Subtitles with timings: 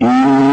[0.00, 0.47] Mm-hmm.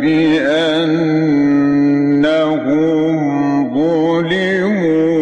[0.00, 0.86] بأنهم
[3.74, 5.16] ظلموا.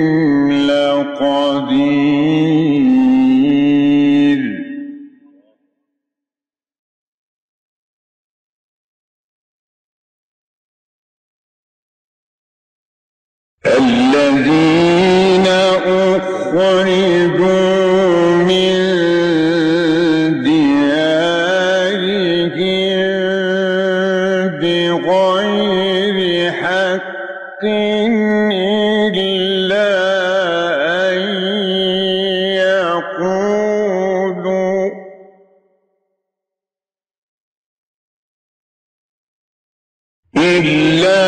[40.45, 41.25] إلا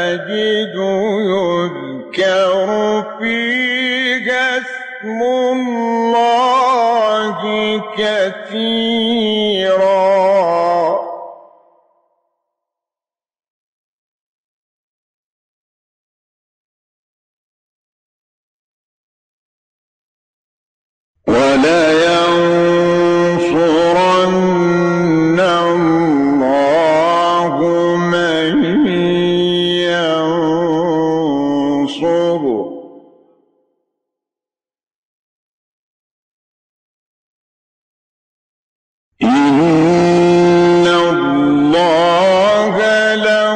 [0.08, 0.74] ومساجد
[1.28, 3.57] يذكر فيها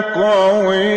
[0.01, 0.90] لقوي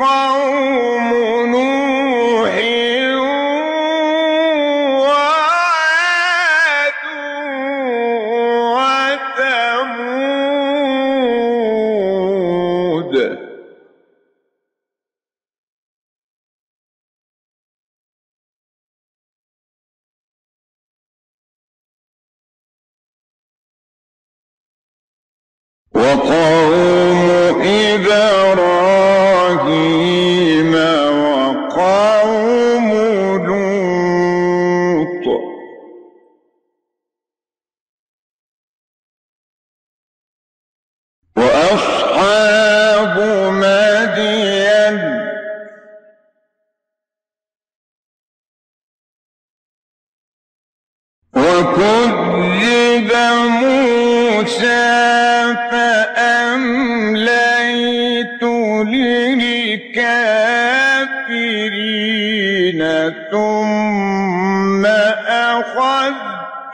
[0.00, 0.90] قوم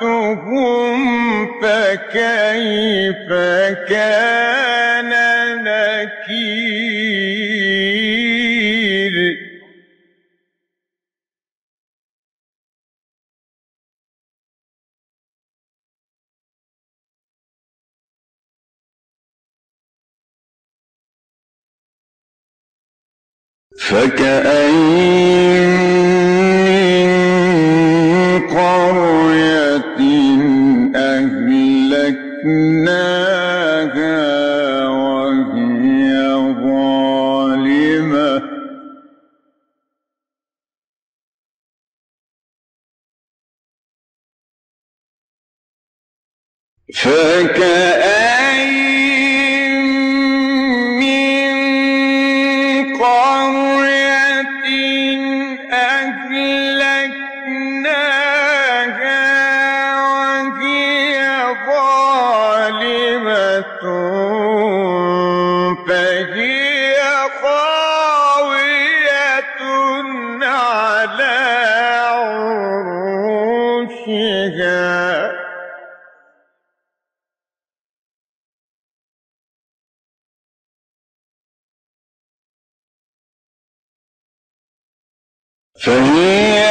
[0.03, 3.29] أخذتهم فكيف
[3.89, 5.11] كان
[5.65, 6.97] نكير
[23.81, 25.46] فكأين
[46.95, 48.77] فكأين
[51.01, 51.51] من
[53.03, 54.67] قرية
[55.73, 56.47] أهلكناها
[60.03, 61.19] وهي
[61.67, 63.27] ظالمة.
[85.79, 86.63] فهي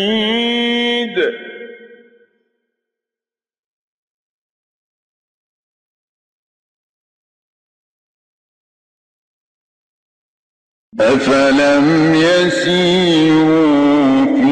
[11.00, 13.76] أفلم يسيروا
[14.26, 14.44] في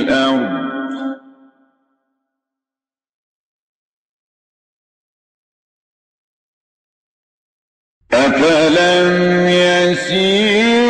[0.00, 0.56] الأرض؟
[8.12, 10.88] أفلم يسيروا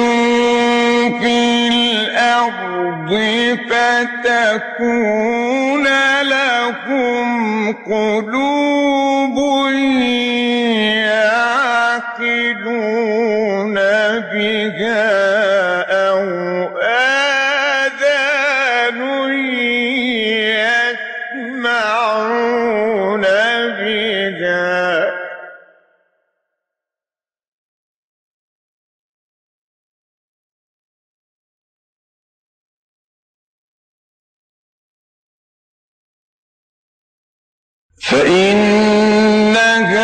[1.21, 3.11] في الأرض
[3.71, 5.07] فتكون
[6.23, 8.66] لهم قلوب
[38.11, 39.97] فإنها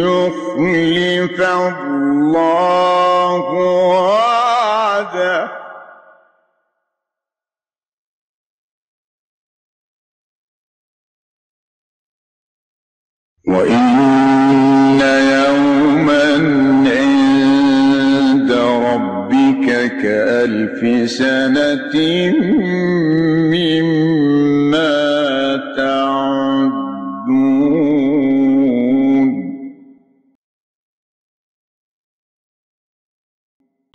[0.00, 3.40] يخلف الله
[4.00, 5.50] وعده.
[13.46, 14.19] وإن
[20.50, 21.94] كألف سنة
[23.54, 24.96] مما
[25.76, 26.90] تعدون.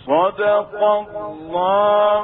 [0.06, 0.72] صدق
[1.30, 2.15] الله